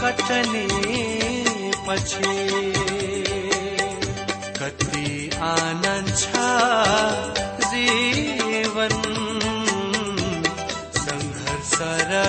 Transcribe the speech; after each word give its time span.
कटने 0.00 0.66
पछे। 1.86 2.34
कति 4.58 5.30
आनंद 5.42 6.08
छ 6.16 6.44
जीवन 7.70 8.94
संघर्ष 10.98 11.74
र 12.10 12.24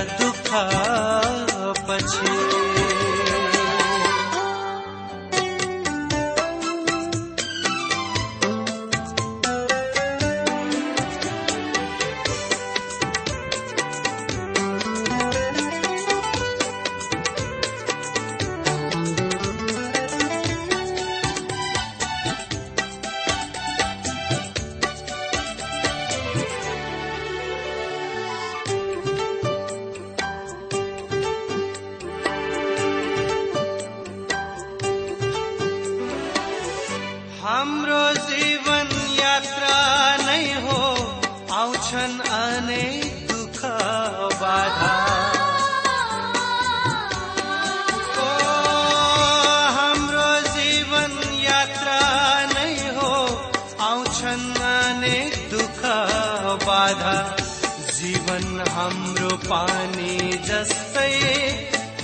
हाम्रो 58.78 59.30
पानी 59.50 60.38
जस्तै 60.48 61.14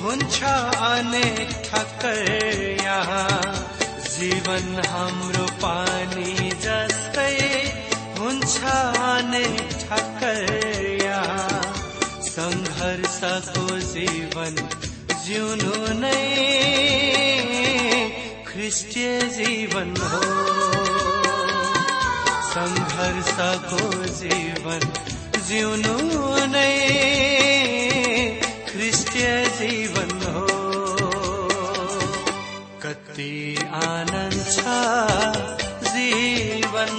हुन्छ 0.02 0.44
अनेक 0.88 1.50
ठक्कर 1.66 2.22
यहाँ। 2.84 3.42
जीवन 4.14 4.82
हाम्रो 4.88 5.46
पानी 5.66 6.43
जीवन 14.34 14.56
जिउनु 15.26 15.74
नै 16.02 16.22
ख्रिस्टीय 18.48 19.12
जीवन 19.36 19.92
हो। 20.04 20.22
सङ्घर्षको 22.54 23.84
जीवन 24.22 24.82
जिउनु 25.50 25.98
नै 26.54 26.74
ख्रिस्टीय 28.72 29.30
जीवन 29.60 30.16
हो। 30.38 30.48
कति 32.86 33.34
आनन्द 33.84 34.42
छ 34.56 34.78
जीवन। 35.94 36.96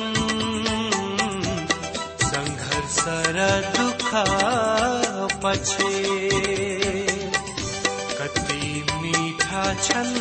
सङ्घर्ष 2.31 3.03
र 3.37 3.50
दुःख 3.77 4.11
पछि 5.43 6.64
छन् 9.84 10.15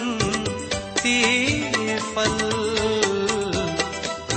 ती 1.01 1.17
फल। 2.13 2.37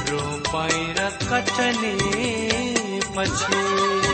रोपाइ 0.09 0.81
र 0.99 1.09
कटनी 1.29 1.95
पछि 3.17 4.06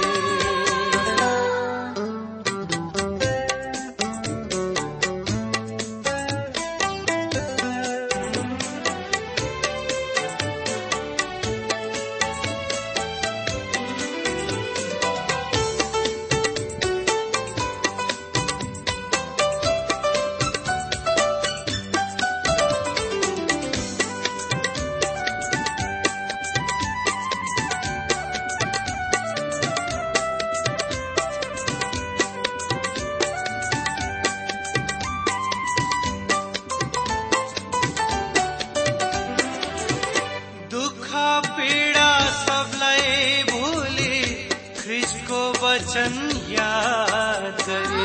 वचन 45.92 46.14
याद 46.48 47.56
करे। 47.62 48.04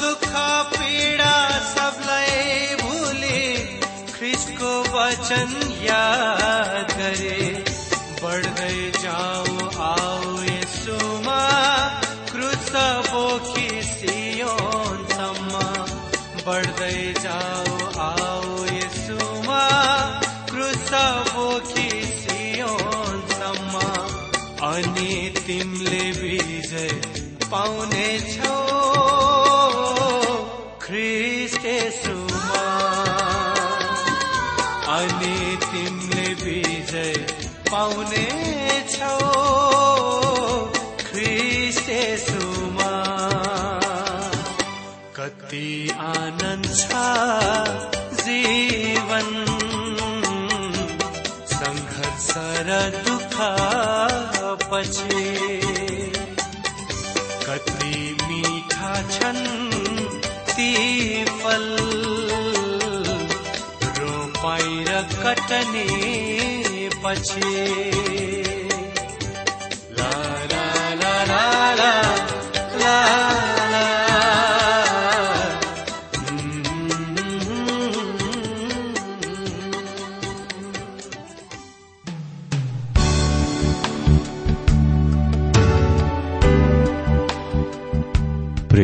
दुख 0.00 0.26
पीड़ा 0.74 1.36
सबलाई 1.68 2.76
भूले 2.82 3.40
ख्रिस्टको 4.12 4.74
वचन 4.96 5.56
याद 5.84 6.92
करे। 6.92 7.41
पाउने 27.52 28.08
छौ। 28.34 28.54
ख्रिस्टेसुमा 30.82 32.64
अनि 34.96 35.36
तिमीले 35.64 36.28
विजय 36.44 37.14
पाउने 37.70 38.26
छौ। 38.90 39.18
ख्रिस्टेसुमा 41.04 42.92
कति 45.16 45.68
आनन्द 46.00 46.74
छ। 46.76 47.71
कटनी 65.72 66.88
पछि। 67.04 68.20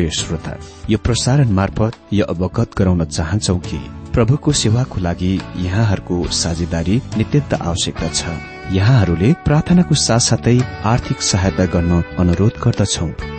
श्रोता 0.09 0.53
यो 0.89 0.97
प्रसारण 0.97 1.49
मार्फत 1.53 2.13
यो 2.13 2.25
अवगत 2.25 2.71
गराउन 2.77 3.05
चाहन्छौ 3.05 3.55
कि 3.57 3.98
प्रभुको 4.13 4.51
सेवाको 4.51 5.01
लागि 5.01 5.33
यहाँहरूको 5.57 6.15
साझेदारी 6.31 7.01
नित्यन्त 7.17 7.53
आवश्यकता 7.53 8.09
छ। 8.09 8.25
यहाँहरूले 8.71 9.33
प्रार्थनाको 9.45 9.95
साथसाथै 9.95 10.57
आर्थिक 10.83 11.21
सहायता 11.21 11.65
गर्न 11.65 12.03
अनुरोध 12.19 12.53
गर्दछौ। 12.63 13.38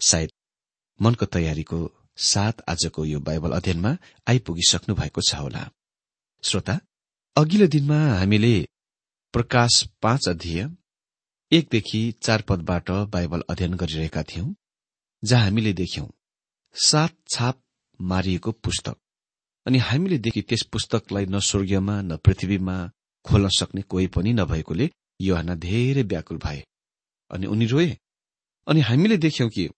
सायद 0.00 0.30
मनको 1.00 1.26
तयारीको 1.26 1.78
साथ 2.16 2.62
आजको 2.68 3.04
यो 3.04 3.20
बाइबल 3.20 3.52
अध्ययनमा 3.52 3.96
आइपुगिसक्नु 4.28 4.94
भएको 4.94 5.20
छ 5.20 5.34
होला। 5.34 5.62
श्रोता 6.44 6.78
अघिल्लो 7.36 7.66
दिनमा 7.66 7.98
हामीले 8.18 8.54
प्रकाश 9.34 9.82
पाँच 10.02 10.28
अध्यय 10.28 10.68
एकदेखि 11.52 12.00
चार 12.22 12.42
पदबाट 12.48 12.90
बाइबल 13.12 13.42
अध्ययन 13.50 13.74
गरिरहेका 13.74 14.22
थियौं 14.22 14.52
जहाँ 15.22 15.44
हामीले 15.44 15.72
देख्यौं 15.72 16.06
सात 16.74 17.16
छाप 17.28 17.60
मारिएको 18.00 18.52
पुस्तक। 18.52 18.96
अनि 19.66 19.78
हामीले 19.78 20.18
देखि 20.18 20.42
त्यस 20.42 20.62
पुस्तकलाई 20.72 21.26
न 21.26 21.40
स्वर्गीयमा 21.40 22.00
न 22.02 22.16
पृथ्वीमा 22.16 22.76
खोल्न 23.24 23.48
सक्ने 23.48 23.82
कोही 23.82 24.06
पनि 24.06 24.32
नभएकोले 24.32 24.90
योहना 25.20 25.54
धेरै 25.54 26.02
व्याकुल 26.02 26.38
भए। 26.38 26.64
अनि 27.30 27.46
उनी 27.46 27.66
रोए 27.66 27.96
अनि 28.66 28.80
हामीले 28.80 29.16
देख्यौं 29.16 29.48
कि 29.48 29.68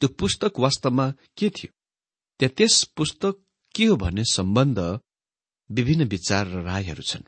त्यो 0.00 0.08
पुस्तक 0.08 0.58
वास्तवमा 0.58 1.10
के 1.36 1.48
थियो? 1.50 1.72
त्यहाँ 2.40 2.54
त्यस 2.56 2.84
पुस्तक 2.96 3.42
के 3.74 3.84
हो 3.84 3.96
भन्ने 3.96 4.24
सम्बन्ध 4.24 4.78
विभिन्न 5.70 6.04
विचार 6.04 6.46
र 6.46 6.62
रायहरू 6.62 7.02
छन्। 7.02 7.22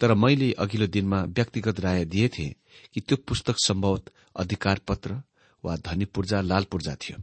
तर 0.00 0.14
मैले 0.14 0.52
अघिल्लो 0.52 0.86
दिनमा 0.86 1.22
व्यक्तिगत 1.22 1.80
राय 1.80 2.04
दिएथे 2.04 2.48
कि 2.94 3.00
त्यो 3.00 3.16
पुस्तक 3.16 3.56
सम्भवत 3.64 4.12
अधिकार 4.36 4.78
पत्र 4.78 5.22
वा 5.64 5.76
धनी 5.76 6.04
पूर्जा 6.04 6.40
लाल 6.40 6.64
पूर्जा 6.64 6.94
थियो। 6.94 7.22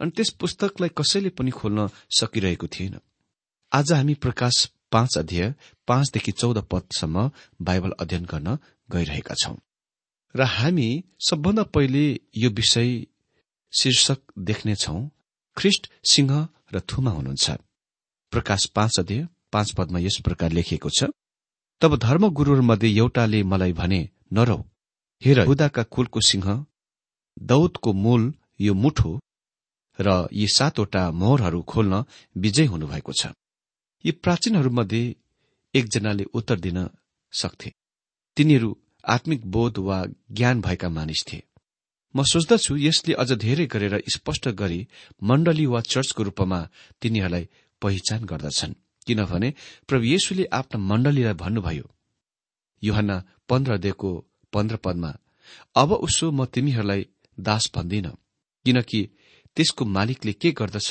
अनि 0.00 0.10
त्यस 0.10 0.30
पुस्तकलाई 0.30 0.90
कसैले 0.98 1.28
पनि 1.28 1.50
खोल्न 1.50 1.88
सकिरहेको 2.18 2.66
थिएन। 2.66 2.98
आज 3.72 3.92
हामी 3.92 4.14
प्रकाश 4.14 4.70
पाँच 4.92 5.18
अध्यय 5.18 5.54
पाँचदेखि 5.86 6.32
चौध 6.32 6.58
पदसम्म 6.70 7.30
बाइबल 7.62 7.90
अध्ययन 8.00 8.24
गर्न 8.24 8.58
गइरहेका 8.90 9.34
छौं। 9.34 9.56
र 10.34 10.42
हामी 10.42 11.04
सबभन्दा 11.28 11.62
पहिले 11.62 12.20
यो 12.36 12.50
विषय 12.50 13.06
शीर्षक 13.74 14.20
देख्नेछौ 14.38 14.98
ख्रिष्ट 15.56 15.90
सिंह 16.04 16.30
र 16.74 16.80
थुमा 16.80 17.10
हुनुहुन्छ। 17.10 17.50
प्रकाश 18.32 18.66
पाँच 18.66 18.98
अध्यय 19.00 19.26
पाँच 19.52 19.70
पदमा 19.72 19.98
यस 19.98 20.16
प्रकार 20.24 20.52
लेखिएको 20.52 20.90
छ 20.90 21.10
तब 21.82 21.96
धर्मगुरूहरूमध्ये 21.98 22.90
एउटाले 22.96 23.42
मलाई 23.42 23.72
भने 23.72 24.00
नरौ 24.32 24.58
हेर 25.22 25.40
हुदाका 25.46 25.82
कुलको 25.94 26.20
सिंह 26.20 26.46
दौदको 27.42 27.92
मूल 27.94 28.22
यो 28.60 28.74
मुठो 28.74 29.12
र 29.98 30.28
यी 30.32 30.46
सातवटा 30.54 31.10
मोहरहरू 31.10 31.60
खोल्न 31.62 32.04
विजय 32.36 32.64
हुनुभएको 32.64 33.12
छ। 33.12 33.26
यी 34.04 34.12
प्राचीनहरूमध्ये 34.12 35.02
एकजनाले 35.74 36.24
उत्तर 36.34 36.58
दिन 36.60 36.78
सक्थे। 37.32 37.70
तिनीहरू 38.36 38.70
आत्मिक 39.08 39.46
बोध 39.46 39.78
वा 39.78 40.04
ज्ञान 40.30 40.60
भएका 40.60 40.88
मानिस 40.88 41.24
थिए। 41.32 41.42
म 42.14 42.22
सोच्दछु 42.32 42.76
यसले 42.78 43.12
अझ 43.22 43.30
धेरै 43.44 43.66
गरेर 43.74 43.94
स्पष्ट 44.14 44.48
गरी 44.60 44.80
मण्डली 45.28 45.66
वा 45.72 45.80
चर्चको 45.92 46.22
रूपमा 46.22 46.60
तिनीहरूलाई 47.02 47.44
पहिचान 47.82 48.20
गर्दछन्। 48.30 48.74
किनभने 49.06 49.48
प्रभु 49.88 50.04
येशुले 50.04 50.44
आफ्ना 50.58 50.78
मण्डलीलाई 50.90 51.34
भन्नुभयो 51.42 51.86
युहन्ना 52.82 53.16
देको 53.86 54.10
पन्ध्र 54.52 54.76
पदमा 54.84 55.10
अब 55.76 55.90
उसो 56.06 56.30
म 56.30 56.44
तिमीहरूलाई 56.54 57.06
दास 57.38 57.70
भन्दिन 57.74 58.06
किनकि 58.66 59.00
त्यसको 59.56 59.84
मालिकले 59.96 60.32
के 60.32 60.50
गर्दछ 60.60 60.90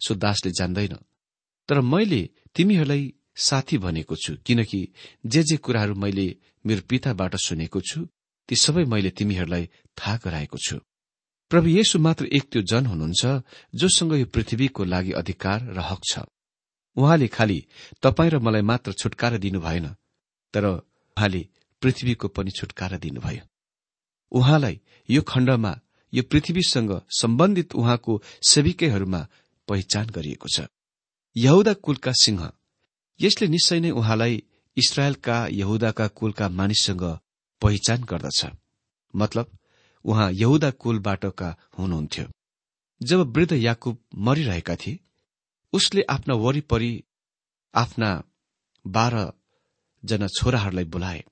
सो 0.00 0.14
दासले 0.14 0.50
जान्दैन। 0.58 0.94
तर 1.68 1.80
मैले 1.92 2.22
तिमीहरूलाई 2.54 3.02
साथी 3.48 3.76
भनेको 3.78 4.14
छु 4.22 4.32
किनकि 4.46 4.80
जे 5.24 5.42
जे 5.48 5.56
कुराहरू 5.64 5.94
मैले 5.94 6.26
मेरो 6.66 6.82
पिताबाट 6.88 7.36
सुनेको 7.46 7.80
छु 7.88 8.00
ती 8.48 8.56
सबै 8.56 8.84
मैले 8.84 9.10
तिमीहरूलाई 9.10 9.64
थाहा 9.98 10.16
गराएको 10.24 10.58
छु। 10.58 10.76
प्रभु 11.50 11.68
येशु 11.68 11.98
मात्र 11.98 12.24
एक 12.26 12.44
त्यो 12.52 12.62
जन 12.62 12.86
हुनुहुन्छ 12.86 13.22
जोसँग 13.74 14.12
यो 14.14 14.26
पृथ्वीको 14.26 14.84
लागि 14.84 15.12
अधिकार 15.12 15.58
र 15.72 15.80
हक 15.80 16.00
छ। 16.10 16.24
उहाँले 16.96 17.28
खालि 17.28 17.58
तपाईँ 18.02 18.30
र 18.30 18.38
मलाई 18.38 18.62
मात्र 18.62 18.92
छुटकारा 18.92 19.36
दिनु 19.36 19.60
भएन 19.60 19.86
तर 20.54 20.64
उहाँले 20.64 21.42
पृथ्वीको 21.82 22.28
पनि 22.28 22.50
छुटकारा 22.50 22.96
दिनुभयो। 22.96 23.44
उहाँलाई 24.32 24.80
यो 25.08 25.22
खण्डमा 25.22 25.72
यो 26.12 26.22
पृथ्वीसँग 26.22 26.90
सम्बन्धित 27.10 27.74
उहाँको 27.74 28.22
सेविकैहरूमा 28.42 29.26
पहिचान 29.68 30.06
गरिएको 30.06 30.48
छ। 30.48 30.66
यहुदा 31.36 31.72
कुलका 31.74 32.12
सिंह। 32.12 32.40
यसले 33.20 33.46
निश्चय 33.48 33.80
नै 33.80 33.90
उहाँलाई 33.90 34.42
इसरायलका 34.76 35.36
यहुदाका 35.52 36.06
कुलका 36.08 36.48
मानिससँग 36.48 37.04
पहिचान 37.62 38.04
गर्दछ। 38.04 38.46
मतलब 39.14 39.58
उहाँ 40.04 40.30
यहुदा 40.32 40.70
कुलबाटका 40.70 41.56
हुनुहुन्थ्यो। 41.78 42.26
जब 43.00 43.32
वृद्ध 43.36 43.52
याकुब 43.52 43.98
मरिरहेका 44.16 44.76
थिए 44.76 44.98
उसले 45.72 46.02
आफ्ना 46.10 46.34
वरिपरि 46.34 46.92
आफ्ना 47.74 48.10
बाह्र 48.84 49.32
जना 50.04 50.26
छोराहरूलाई 50.26 50.84
बोलाए 50.84 51.24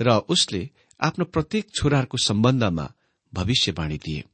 र 0.00 0.10
उसले 0.28 0.70
आफ्नो 1.00 1.24
प्रत्येक 1.24 1.70
छोराहरूको 1.74 2.18
सम्बन्धमा 2.18 2.86
भविष्यवाणी 3.32 3.98
दिए 3.98 4.24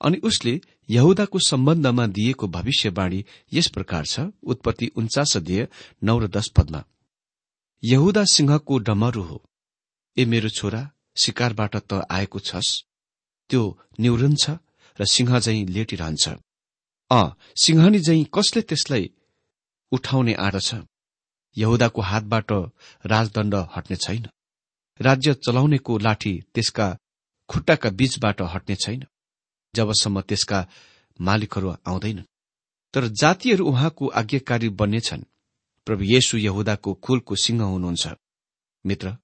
अनि 0.00 0.18
उसले 0.18 0.60
यहुदाको 0.90 1.38
सम्बन्धमा 1.38 2.06
दिएको 2.06 2.48
भविष्यवाणी 2.48 3.24
यस 3.52 3.68
प्रकार 3.68 4.06
छ 4.06 4.20
उत्पत्ति 4.42 4.86
उन्चास 4.96 5.36
अध्यय 5.36 5.68
नौ 6.02 6.18
र 6.18 6.28
दश 6.28 6.48
पदमा। 6.56 6.84
यहुदा 7.82 8.24
सिंहको 8.24 8.78
डमरू 8.78 9.22
हो। 9.22 9.42
ए 10.16 10.24
मेरो 10.24 10.48
छोरा 10.48 10.90
शिकारबाट 11.16 11.76
त 11.76 11.92
आएको 12.10 12.38
छस्। 12.38 12.84
त्यो 13.50 13.78
निवृन्छ 14.00 14.50
र 14.98 15.04
सिंह 15.04 15.38
झैं 15.38 15.66
लेटिरहन्छ। 15.66 16.28
अ 17.10 17.20
सिंहनी 17.56 17.98
झैं 17.98 18.24
कसले 18.24 18.62
त्यसलाई 18.62 19.10
उठाउने 19.92 20.34
आँट 20.34 20.56
छ? 20.60 20.74
यहुदाको 21.56 22.00
हातबाट 22.00 22.52
राजदण्ड 23.06 23.54
हट्ने 23.54 23.96
छैन। 23.96 24.28
राज्य 25.00 25.34
चलाउनेको 25.34 25.98
लाठी 25.98 26.34
त्यसका 26.54 26.98
खुट्टाका 27.48 27.90
बीचबाट 27.90 28.42
हट्ने 28.42 28.76
छैन। 28.76 29.04
जबसम्म 29.74 30.20
त्यसका 30.20 30.68
मालिकहरू 31.20 31.68
आउँदैनन्। 31.86 32.28
तर 32.94 33.06
जातिहरू 33.08 33.64
उहाँको 33.66 34.06
आज्ञाकारी 34.08 34.68
बन्नेछन् 34.68 35.22
प्रभु 35.86 36.04
येशु 36.04 36.38
यहुदाको 36.38 36.94
कुलको 36.94 37.36
सिंह 37.36 37.62
हुनुहुन्छ। 37.62 38.08
मित्र 38.86 39.16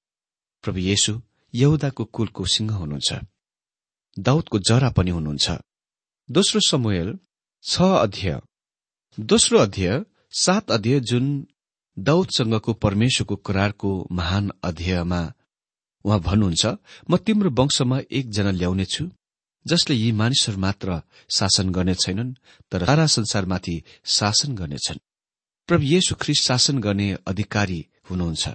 प्रभु 0.69 0.81
येशु 0.85 1.13
यहुदाको 1.55 2.05
कुलको 2.05 2.45
सिंह 2.45 2.73
हुनुहुन्छ। 2.73 3.11
दाउदको 4.17 4.59
जरा 4.69 4.91
पनि 4.91 5.11
हुनुहुन्छ। 5.11 5.47
दोस्रो 6.29 6.61
समूहल 6.61 7.09
छ 7.65 7.81
अध्यय। 8.05 8.41
दोस्रो 9.19 9.59
अध्यय 9.59 10.05
सात 10.33 10.71
अध्यय 10.71 11.01
जुन 11.01 11.25
दाउदसँगको 11.97 12.73
परमेश्वरको 12.85 13.37
करारको 13.37 13.91
महान 14.13 14.53
अध्ययमा 14.65 15.23
उहाँ 16.05 16.21
भन्नुहुन्छ 16.21 16.67
म 17.11 17.17
तिम्रो 17.17 17.51
वंशमा 17.51 17.99
एकजना 18.13 18.51
ल्याउनेछु 18.51 19.05
जसले 19.67 19.97
यी 19.97 20.13
मानिसहरू 20.21 20.59
मात्र 20.59 21.03
शासन 21.37 21.71
गर्ने 21.73 21.95
छैनन् 21.95 22.39
तर 22.73 22.85
सारा 22.87 23.07
संसारमाथि 23.07 23.83
शासन 24.05 24.55
गर्नेछन्। 24.55 25.05
प्रभु 25.69 25.85
येशु 25.85 26.15
ख्रिस्ट 26.15 26.43
शासन 26.45 26.79
गर्ने 26.79 27.09
अधिकारी 27.27 27.81
हुनुहुन्छ 28.11 28.49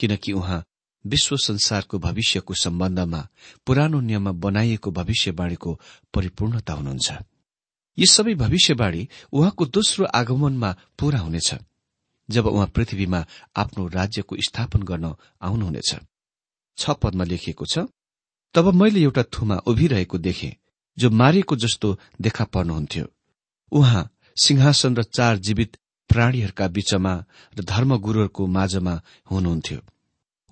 किनकि 0.00 0.32
उहाँ 0.32 0.64
विश्व 1.04 1.36
संसारको 1.36 1.98
भविष्यको 1.98 2.54
सम्बन्धमा 2.54 3.26
पुरानो 3.66 4.00
नियममा 4.00 4.32
बनाइएको 4.32 4.90
भविष्यवाणीको 4.90 5.80
परिपूर्णता 6.14 6.72
हुनुहुन्छ। 6.72 7.12
यी 7.98 8.06
सबै 8.06 8.34
भविष्यवाणी 8.34 9.08
उहाँको 9.32 9.66
दोस्रो 9.66 10.04
आगमनमा 10.14 10.70
पूरा 10.98 11.18
हुनेछ 11.18 11.54
जब 12.28 12.46
उहाँ 12.46 12.66
पृथ्वीमा 12.66 13.24
आफ्नो 13.56 13.86
राज्यको 13.88 14.36
स्थापन 14.48 14.82
गर्न 14.82 15.14
आउनुहुनेछ। 15.42 15.90
छ 16.78 16.90
पदमा 17.02 17.24
लेखिएको 17.24 17.64
छ 17.66 17.78
तब 18.54 18.72
मैले 18.74 19.00
एउटा 19.02 19.22
थुमा 19.32 19.56
उभिरहेको 19.66 20.18
देखे 20.18 20.56
जो 20.98 21.10
मारिएको 21.10 21.56
जस्तो 21.56 21.98
देखा 22.20 22.44
पर्नुहुन्थ्यो। 22.44 23.06
उहाँ 23.72 24.08
सिंहासन 24.36 24.96
र 24.96 25.02
चार 25.02 25.36
जीवित 25.38 25.76
प्राणीहरूका 26.10 26.68
बीचमा 26.68 27.14
र 27.56 27.64
धर्मगुरूहरूको 27.64 28.46
माझमा 28.46 28.94
हुनुहुन्थ्यो। 29.30 29.80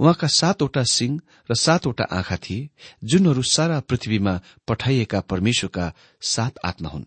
उहाँका 0.00 0.26
सातवटा 0.26 0.82
सिंह 0.84 1.20
र 1.50 1.54
सातवटा 1.54 2.04
आँखा 2.04 2.36
थिए 2.36 2.68
जुनहरू 3.04 3.42
सारा 3.42 3.80
पृथ्वीमा 3.80 4.34
पठाइएका 4.68 5.20
परमेश्वरका 5.20 5.92
सात 6.22 6.58
आत्मा 6.64 6.88
हुन्। 6.88 7.04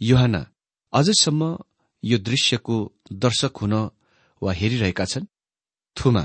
युहाना 0.00 0.42
अझैसम्म 0.92 1.58
यो 2.02 2.18
दृश्यको 2.18 2.76
दर्शक 3.12 3.56
हुन 3.56 3.74
वा 4.42 4.52
हेरिरहेका 4.52 5.04
छन्? 5.04 5.26
थुमा 5.96 6.24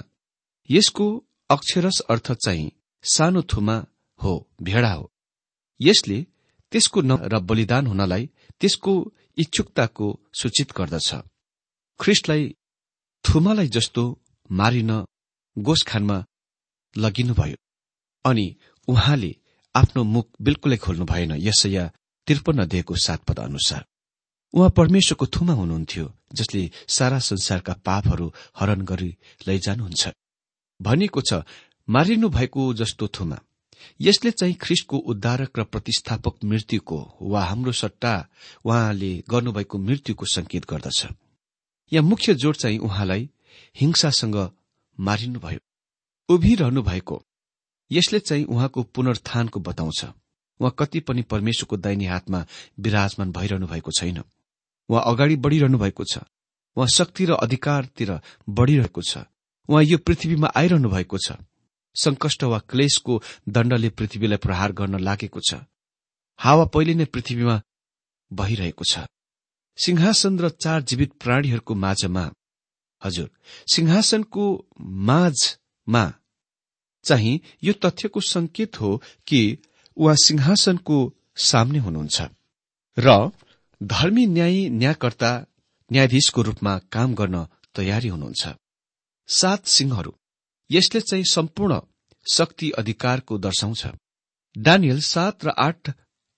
यसको 0.69 1.05
अक्षरस 1.49 1.99
अर्थ 2.09 2.31
चाहिँ 2.31 2.71
सानो 3.03 3.41
थुमा 3.41 3.77
हो 4.19 4.33
भेडा 4.61 4.91
हो। 4.93 5.11
यसले 5.81 6.25
त्यसको 6.71 7.01
न 7.01 7.11
र 7.23 7.39
बलिदान 7.39 7.87
हुनलाई 7.87 8.29
त्यसको 8.59 8.93
इच्छुकताको 9.37 10.07
सूचित 10.33 10.71
गर्दछ। 10.77 11.09
ख्रिस्टलाई 11.99 12.55
थुमालाई 13.25 13.67
जस्तो 13.67 14.03
मारिन 14.51 14.91
गोसखानमा 15.61 16.25
लगिनुभयो। 16.95 17.57
अनि 18.25 18.55
उहाँले 18.87 19.35
आफ्नो 19.75 20.03
मुख 20.03 20.27
बिल्कुलै 20.41 20.77
खोल्नु 20.77 21.05
भएन 21.05 21.31
यसैया 21.37 21.91
त्रिपन्न 22.27 22.65
दिएको 22.65 22.95
सात 22.95 23.23
पद 23.23 23.39
अनुसार। 23.39 23.85
उहाँ 24.53 24.69
परमेश्वरको 24.69 25.25
थुमा 25.25 25.53
हुनुहुन्थ्यो 25.53 26.05
जसले 26.33 26.69
सारा 26.87 27.19
संसारका 27.19 27.73
पापहरू 27.85 28.31
हरण 28.59 28.81
गरी 28.81 29.11
लैजानुहुन्छ। 29.47 30.09
भनिएको 30.81 31.21
छ 31.21 31.43
मारिनु 31.89 32.29
भएको 32.29 32.73
जस्तो 32.73 33.07
थुमा। 33.07 33.39
यसले 34.01 34.31
चाहिँ 34.31 34.53
ख्रिस्टको 34.53 34.97
उद्धारक 34.97 35.59
र 35.59 35.63
प्रतिष्ठापक 35.63 36.43
मृत्युको 36.43 36.99
वा 37.21 37.43
हाम्रो 37.45 37.71
सट्टा 37.71 38.13
उहाँले 38.65 39.11
गर्नुभएको 39.29 39.77
मृत्युको 39.77 40.25
संकेत 40.25 40.65
गर्दछ। 40.69 41.07
यहाँ 41.91 42.03
मुख्य 42.03 42.33
जोड 42.33 42.55
चाहिँ 42.55 42.77
उहाँलाई 42.79 43.29
हिंसासँग 43.75 44.35
मारिनुभयो 44.99 45.59
उभिरहनु 46.29 46.81
भएको 46.81 47.23
यसले 47.91 48.19
चाहिँ 48.19 48.45
उहाँको 48.45 48.83
पुनर्थानको 48.83 49.59
बताउँछ। 49.59 50.05
उहाँ 50.59 50.75
कति 50.79 50.99
पनि 50.99 51.21
परमेश्वरको 51.21 51.77
दाहिने 51.77 52.07
हातमा 52.07 52.45
विराजमान 52.79 53.31
भइरहनु 53.31 53.67
भएको 53.67 53.91
छैन। 53.91 54.23
उहाँ 54.89 55.03
अगाडि 55.05 55.35
बढ़िरहनु 55.35 55.77
भएको 55.77 56.03
छ। 56.03 56.17
उहाँ 56.77 56.87
शक्ति 56.87 57.25
र 57.25 57.33
अधिकारतिर 57.33 58.19
बढ़िरहेको 58.49 59.01
छ। 59.01 59.17
उहाँ 59.69 59.83
यो 59.83 59.97
पृथ्वीमा 59.97 60.51
आइरहनु 60.55 60.89
भएको 60.89 61.17
छ। 61.17 61.37
संकष्ट 61.95 62.43
वा 62.43 62.59
क्लेशको 62.59 63.21
दण्डले 63.49 63.89
पृथ्वीलाई 63.89 64.37
प्रहार 64.37 64.71
गर्न 64.71 64.99
लागेको 64.99 65.39
छ। 65.39 65.65
हावा 66.39 66.65
पहिले 66.65 66.93
नै 66.93 67.05
पृथ्वीमा 67.05 67.61
बहिरहेको 68.31 68.83
छ। 68.85 69.07
सिंहासन 69.77 70.39
र 70.39 70.49
चार 70.49 70.81
जीवित 70.81 71.13
प्राणीहरूको 71.13 71.75
माझमा 71.75 72.23
हजुर। 73.03 73.29
सिंहासनको 73.73 74.67
माझमा 74.79 76.13
चाहिँ 77.03 77.39
यो 77.63 77.73
तथ्यको 77.73 78.21
संकेत 78.21 78.81
हो 78.81 79.01
कि 79.27 79.57
उहाँ 79.97 80.15
सिंहासनको 80.15 80.97
सामने 81.37 81.79
हुनुहुन्छ 81.79 82.21
र 82.97 83.31
धर्मी 83.83 84.25
न्याय 84.25 84.69
न्यायकर्ता 84.69 85.45
न्यायाधीशको 85.91 86.41
रूपमा 86.41 86.77
काम 86.77 87.15
गर्न 87.15 87.47
तयारी 87.75 88.07
हुनुहुन्छ। 88.07 88.47
सात 89.27 89.65
सिंहहरू। 89.65 90.15
यसले 90.71 91.01
चाहिँ 91.01 91.23
सम्पूर्ण 91.23 91.81
शक्ति 92.33 92.71
अधिकारको 92.71 93.37
दर्शाउँछ। 93.37 93.87
डानियल 94.57 94.99
सात 95.01 95.45
र 95.45 95.49
आठ 95.49 95.89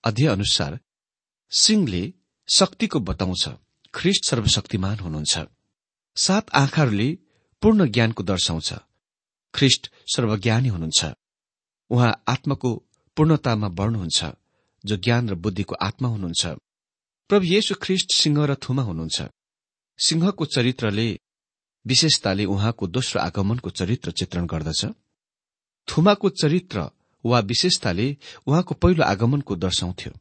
अध्यय 0.04 0.28
अनुसार 0.28 0.80
सिंहले 1.52 2.14
शक्तिको 2.48 3.00
बताउँछ। 3.00 3.50
ख्रिस्ट 3.94 4.26
सर्वशक्तिमान 4.26 5.00
हुनुहुन्छ। 5.00 5.40
सात 6.16 6.50
आँखाहरूले 6.54 7.18
पूर्ण 7.62 7.86
ज्ञानको 7.88 8.24
दर्शाउँछ। 8.24 8.74
ख्रिष्ट 9.56 9.92
सर्वज्ञानी 10.16 10.68
हुनुहुन्छ। 10.68 11.06
उहाँ 11.90 12.24
आत्माको 12.28 12.84
पूर्णतामा 13.18 13.68
बढ्नुहुन्छ 13.68 14.26
जो 14.86 14.98
ज्ञान 14.98 15.30
र 15.30 15.36
बुद्धिको 15.36 15.76
आत्मा 15.76 16.10
हुनुहुन्छ। 16.10 16.46
प्रभु 17.30 17.46
येशु 17.46 17.76
ख्रिष्ट 17.82 18.12
सिंह 18.12 18.46
र 18.46 18.56
थुमा 18.56 18.84
हुनुहुन्छ। 18.84 19.22
सिंहको 19.98 20.46
चरित्रले 20.46 21.20
विशेषताले 21.86 22.46
उहाँको 22.46 22.88
दोस्रो 22.88 23.22
आगमनको 23.22 23.70
चरित्र 23.70 24.12
चित्रण 24.12 24.46
गर्दछ। 24.46 24.86
थुमाको 25.88 26.30
चरित्र 26.30 26.90
वा 27.26 27.40
विशेषताले 27.40 28.18
उहाँको 28.48 28.76
पहिलो 28.76 29.04
आगमनको 29.04 29.56
दर्शाउँथ्यो। 29.56 30.14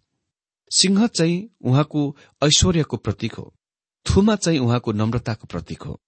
सिंह 0.70 1.06
चाहिँ 1.06 1.49
उहाँको 1.61 2.16
ऐश्वर्यको 2.42 2.97
प्रतीक 2.97 3.35
हो। 3.35 3.54
थुमा 4.07 4.37
चाहिँ 4.37 4.59
उहाँको 4.59 4.92
नम्रताको 4.92 5.47
प्रतीक 5.47 5.83
हो। 5.83 6.00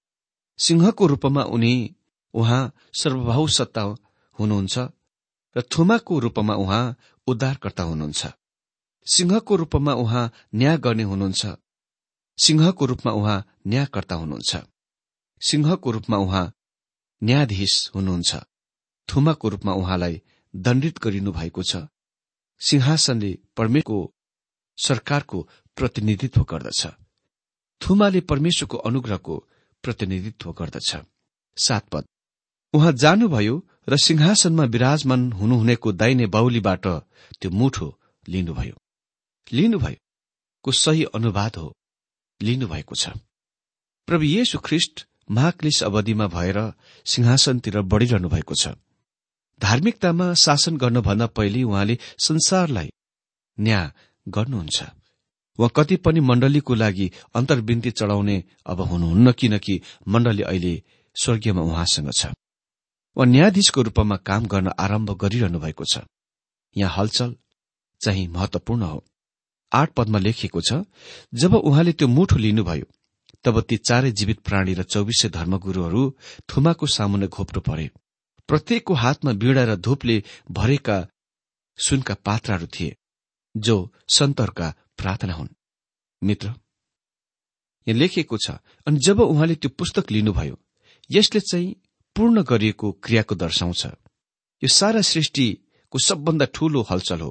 सिंहको 0.59 1.07
रूपमा 1.07 1.43
उनी 1.43 1.97
उहाँ 2.35 2.73
सर्वभाव 2.93 3.49
सत्ता 3.49 3.83
हुनुहुन्छ 4.39 4.79
र 5.57 5.63
थुमाको 5.63 6.19
रूपमा 6.19 6.55
उहाँ 6.55 6.97
उद्धारकर्ता 7.27 7.83
हुनुहुन्छ। 7.83 8.27
सिंहको 9.07 9.57
रूपमा 9.57 9.93
उहाँ 9.95 10.33
न्याय 10.55 10.79
गर्ने 10.79 11.03
हुनुहुन्छ। 11.03 11.47
सिंहको 12.39 12.87
रूपमा 12.87 13.13
उहाँ 13.13 13.45
न्यायकर्ता 13.67 14.15
हुनुहुन्छ। 14.15 14.57
सिंहको 15.43 15.91
रूपमा 15.91 16.17
उहाँ 16.17 16.53
न्यायाधीश 17.23 17.91
हुनुहुन्छ। 17.95 18.37
थुमाको 19.09 19.49
रूपमा 19.49 19.73
उहाँलाई 19.73 20.23
दण्डित 20.57 20.99
गरिनु 20.99 21.33
भएको 21.33 21.63
छ। 21.63 21.77
सिंहासनले 22.61 23.39
परमेशको 23.57 24.15
सरकारको 24.79 25.49
प्रतिनिधित्व 25.77 26.43
गर्दछ। 26.43 26.87
थुमाले 27.83 28.21
परमेश्वरको 28.21 28.79
अनुग्रहको 28.79 29.49
प्रतिनिधित्व 29.83 30.53
गर्दछ। 30.53 30.97
सात 31.57 31.89
पद। 31.89 32.05
उहाँ 32.73 32.93
जानुभयो 32.93 33.67
र 33.89 33.97
सिंहासनमा 33.97 34.65
विराजमान 34.65 35.33
हुनुहुनेको 35.33 35.93
दाइने 35.93 36.27
बाहुलीबाट 36.27 36.87
त्यो 37.41 37.51
मुठो 37.51 37.99
लिनुभयो। 38.29 38.75
लिनुभयो? 39.53 39.97
को 40.63 40.73
सही 40.73 41.05
अनुवाद 41.05 41.57
हो? 41.57 41.75
लिनुभएको 42.43 42.95
छ। 42.95 43.09
प्रभु 44.07 44.25
येशु 44.25 44.59
ख्रिष्ट 44.59 45.07
महाक्लिस 45.31 45.83
अवधिमा 45.83 46.27
भएर 46.27 46.73
सिंहासनतिर 47.05 47.81
बढ़िरहनु 47.81 48.29
भएको 48.29 48.55
छ। 48.55 48.69
धार्मिकतामा 49.61 50.35
शासन 50.35 50.77
गर्नुभन्दा 50.77 51.27
पहिले 51.27 51.63
उहाँले 51.63 51.99
संसारलाई 52.19 52.91
न्याय 53.61 53.93
गर्नुहुन्छ। 54.29 54.83
वा 55.59 55.69
कति 55.77 55.97
पनि 55.97 56.21
मण्डलीको 56.21 56.75
लागि 56.75 57.11
अन्तर्विन्ती 57.35 57.91
चढाउने 57.91 58.37
अब 58.67 58.81
हुनुहुन्न 58.81 59.33
किनकि 59.33 59.81
मण्डली 60.09 60.43
अहिले 60.43 60.75
स्वर्गीयमा 61.17 61.63
उहाँसँग 61.63 62.11
छ। 62.13 62.27
वा 63.17 63.25
न्यायाधीशको 63.25 63.83
रूपमा 63.83 64.17
काम 64.29 64.47
गर्न 64.47 64.69
आरम्भ 64.79 65.11
गरिरहनु 65.23 65.59
भएको 65.61 65.85
छ। 65.85 66.05
यहाँ 66.77 66.95
हलचल 66.97 67.35
चाहिँ 68.01 68.27
महत्वपूर्ण 68.29 68.83
हो। 68.83 69.05
आठ 69.73 69.93
पदमा 69.97 70.19
लेखिएको 70.19 70.61
छ 70.61 70.85
जब 71.33 71.55
उहाँले 71.55 71.93
त्यो 71.93 72.09
मुठो 72.09 72.37
लिनुभयो 72.37 72.87
तब 73.45 73.61
ती 73.61 73.77
चारै 73.79 74.11
जीवित 74.13 74.41
प्राणी 74.41 74.75
र 74.75 74.83
चौबिसै 74.83 75.29
धर्मगुरूहरू 75.29 76.03
थुमाको 76.49 76.87
सामुन्ने 76.87 77.27
घोप्नु 77.29 77.61
परे। 77.61 77.91
प्रत्येकको 78.49 78.95
हातमा 78.95 79.33
बीडा 79.33 79.65
र 79.65 79.77
धूपले 79.77 80.17
भरेका 80.51 80.97
सुनका 81.79 82.15
पात्राहरू 82.25 82.67
थिए 82.67 82.97
जो 83.55 83.77
सन्तहरूका 84.09 84.69
प्रार्थना 85.03 85.35
हुन्। 85.35 85.49
मित्र 86.23 86.49
यहाँ 87.87 87.99
लेखिएको 87.99 88.37
छ 88.39 88.51
अनि 88.87 88.99
जब 88.99 89.21
उहाँले 89.23 89.55
त्यो 89.55 89.71
पुस्तक 89.75 90.11
लिनुभयो 90.11 90.57
यसले 91.11 91.41
चाहिँ 91.43 91.75
पूर्ण 92.17 92.43
गरिएको 92.43 92.93
क्रियाको 93.05 93.35
दर्शाउँछ। 93.35 93.87
यो 94.63 94.69
सारा 94.71 95.01
सृष्टिको 95.03 95.99
सबभन्दा 95.99 96.47
ठूलो 96.55 96.81
हलचल 96.91 97.21
हो 97.21 97.31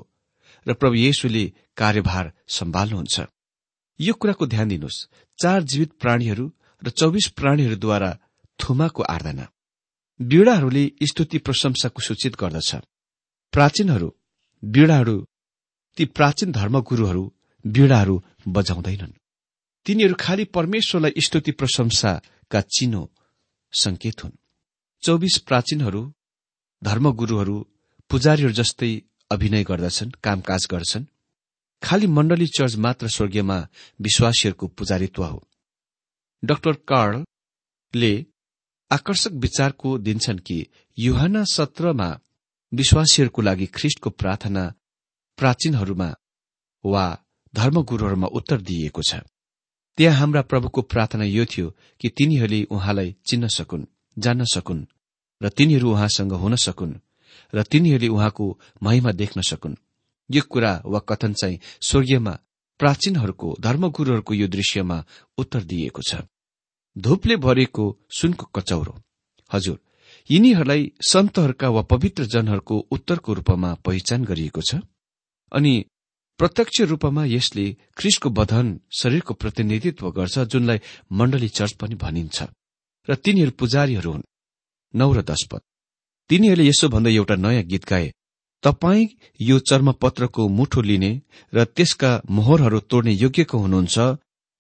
र 0.66 0.74
प्रभु 0.74 0.96
येशुले 0.98 1.46
कार्यभार 1.78 2.32
सम्हाल्नुहुन्छ 2.50 3.20
यो 4.00 4.14
कुराको 4.14 4.46
ध्यान 4.48 4.68
दिनुहोस्। 4.70 5.08
चार 5.40 5.64
जीवित 5.64 5.92
प्राणीहरू 6.02 6.46
र 6.82 6.90
चौबिस 6.92 7.28
प्राणीहरूद्वारा 7.38 8.12
थुमाको 8.60 9.04
आराधना। 9.06 9.46
बीड़ाहरूले 10.20 10.84
स्तुति 11.04 11.38
प्रशंसाको 11.38 12.02
सूचित 12.02 12.36
गर्दछ। 12.36 12.76
प्राचीनहरू 13.54 14.10
बीड़ाहरू 14.64 15.18
ती 15.98 16.06
प्राचीन 16.08 16.52
धर्मगुरूहरू 16.52 17.24
बीड़ाहरू 17.66 18.24
बजाउँदैनन्। 18.48 19.12
तिनीहरू 19.86 20.16
खालि 20.20 20.44
परमेश्वरलाई 20.44 21.22
स्तुति 21.22 21.52
प्रशंसाका 21.52 22.62
चिनो 22.62 23.12
संकेत 23.72 24.24
हुन्। 24.24 24.32
चौबिस 25.02 25.38
प्राचीनहरू 25.38 26.14
धर्मगुरूहरू 26.84 27.68
पुजारीहरू 28.10 28.54
जस्तै 28.54 29.02
अभिनय 29.32 29.64
गर्दछन् 29.64 30.12
कामकाज 30.24 30.68
गर्छन्। 30.72 31.06
खालि 31.84 32.08
मण्डली 32.08 32.48
चर्च 32.48 32.76
मात्र 32.76 33.08
स्वर्गीयमा 33.08 33.68
विश्वासीहरूको 34.02 34.68
पुजारित्व 34.68 35.24
हो। 35.24 35.48
डाक्टर 36.44 36.72
कार्लले 36.72 38.26
आकर्षक 38.92 39.32
विचारको 39.32 39.98
दिन्छन् 39.98 40.40
कि 40.40 40.68
युहाना 41.00 41.44
सत्रमा 41.44 42.20
विश्वासीहरूको 42.74 43.42
लागि 43.42 43.66
ख्रिष्टको 43.66 44.10
प्रार्थना 44.10 44.74
प्राचीनहरूमा 45.38 46.16
वा 46.86 47.21
धर्मगुरूहरूमा 47.54 48.28
उत्तर 48.28 48.62
दिइएको 48.62 49.02
छ। 49.02 49.14
त्यहाँ 49.98 50.18
हाम्रा 50.18 50.42
प्रभुको 50.42 50.82
प्रार्थना 50.82 51.24
यो 51.24 51.46
थियो 51.46 51.70
कि 52.02 52.10
तिनीहरूले 52.10 52.64
उहाँलाई 52.72 53.16
चिन्न 53.26 53.48
सकुन् 53.48 53.86
जान्न 54.18 54.44
सकुन् 54.46 54.86
र 55.42 55.50
तिनीहरू 55.50 55.92
उहाँसँग 55.92 56.34
हुन 56.34 56.56
सकुन् 56.56 56.94
र 57.54 57.64
तिनीहरूले 57.64 58.08
उहाँको 58.08 58.46
महिमा 58.84 59.12
देख्न 59.12 59.42
सकुन्। 59.42 59.76
यो 60.30 60.42
कुरा 60.50 60.72
वा 60.86 61.00
कथन 61.00 61.34
चाहिँ 61.34 61.60
स्वर्गीयमा 61.82 62.34
प्राचीनहरूको 62.80 63.56
धर्मगुरूहरूको 63.60 64.34
यो 64.34 64.48
दृश्यमा 64.48 64.98
उत्तर 65.38 65.64
दिइएको 65.64 66.02
छ। 66.02 66.24
धूपले 66.98 67.36
भरेको 67.36 67.86
सुनको 68.10 68.46
कचौरो। 68.56 68.94
हजुर 69.52 69.80
यिनीहरूलाई 70.30 70.92
सन्तहरूका 71.08 71.70
वा 71.70 71.82
पवित्र 71.82 72.26
जनहरूको 72.26 72.76
उत्तरको 72.92 73.34
रूपमा 73.34 73.74
पहिचान 73.86 74.24
गरिएको 74.24 74.62
छ। 74.62 74.76
अनि 75.52 75.74
प्रत्यक्ष 76.42 76.82
रूपमा 76.82 77.24
यसले 77.26 77.66
ख्रिसको 77.98 78.30
बधन 78.30 78.68
शरीरको 79.00 79.34
प्रतिनिधित्व 79.34 80.10
गर्छ 80.10 80.40
जुनलाई 80.52 80.80
मण्डली 81.14 81.50
चर्च 81.50 81.74
पनि 81.74 81.96
भनिन्छ। 81.96 82.38
र 83.08 83.16
तिनीहरू 83.16 83.52
पुजारीहरू 83.52 84.12
हुन्। 84.12 84.24
नौ 84.94 85.10
र 85.14 85.22
दश 85.22 85.44
पद। 85.52 85.62
तिनीहरूले 86.30 86.66
यसो 86.68 86.90
भन्दै 86.90 87.14
एउटा 87.14 87.36
नयाँ 87.36 87.64
गीत 87.64 87.86
गाए। 87.86 88.08
तपाई 88.64 89.00
यो 89.42 89.60
चर्मपत्रको 89.60 90.48
मुठो 90.50 90.82
लिने 90.82 91.12
र 91.54 91.66
त्यसका 91.78 92.12
मोहरहरू 92.30 92.80
तोड्ने 92.90 93.14
योग्यको 93.14 93.58
हुनुहुन्छ 93.58 93.98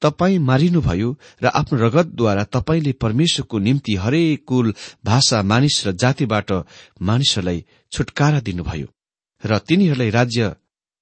तपाई 0.02 0.38
मारिनुभयो 0.38 1.10
र 1.44 1.46
आफ्नो 1.50 1.76
रगतद्वारा 1.82 2.44
तपाईँले 2.56 2.94
परमेश्वरको 3.04 3.58
निम्ति 3.58 3.94
हरेक 3.96 4.46
कुल 4.46 4.74
भाषा 5.06 5.42
मानिस 5.42 5.76
र 5.88 5.98
जातिबाट 5.98 6.50
मानिसहरूलाई 7.02 7.66
छुटकारा 7.92 8.40
दिनुभयो। 8.40 8.88
र 9.44 9.58
तिनीहरूलाई 9.58 10.10
राज्य 10.10 10.61